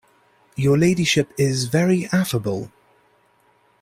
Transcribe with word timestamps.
Your 0.55 0.79
ladyship 0.79 1.31
is 1.37 1.65
very 1.65 2.09
affable. 2.11 2.71